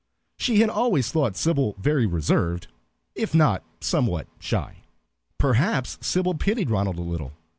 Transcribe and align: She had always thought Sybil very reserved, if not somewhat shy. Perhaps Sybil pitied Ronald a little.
She 0.35 0.61
had 0.61 0.71
always 0.71 1.11
thought 1.11 1.37
Sybil 1.37 1.75
very 1.77 2.07
reserved, 2.07 2.65
if 3.13 3.35
not 3.35 3.63
somewhat 3.81 4.25
shy. 4.39 4.77
Perhaps 5.37 5.99
Sybil 6.01 6.33
pitied 6.33 6.71
Ronald 6.71 6.97
a 6.97 7.01
little. 7.03 7.33